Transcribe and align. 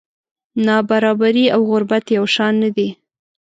نابرابري 0.65 1.45
او 1.55 1.61
غربت 1.71 2.05
یو 2.17 2.25
شان 2.35 2.53
نه 2.63 2.69
دي. 2.75 2.87